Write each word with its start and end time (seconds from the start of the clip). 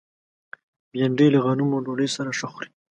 بېنډۍ 0.91 1.27
له 1.33 1.39
غنمو 1.45 1.83
ډوډۍ 1.85 2.07
سره 2.15 2.31
ښه 2.37 2.47
خوري 2.51 2.69